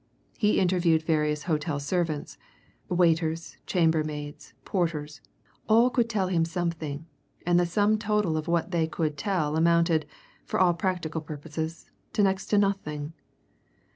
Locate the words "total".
7.99-8.35